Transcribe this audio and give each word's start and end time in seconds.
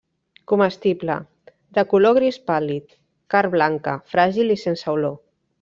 Comestible, 0.51 1.17
de 1.79 1.83
color 1.93 2.15
gris 2.19 2.41
pàl·lid, 2.53 2.97
carn 3.35 3.55
blanca, 3.59 3.97
fràgil 4.15 4.55
i 4.59 4.61
sense 4.67 4.95
olor. 4.99 5.19